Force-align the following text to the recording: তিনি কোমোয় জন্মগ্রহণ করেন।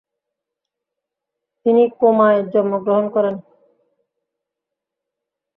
তিনি 1.65 1.83
কোমোয় 1.99 2.39
জন্মগ্রহণ 2.53 3.05
করেন। 3.15 3.35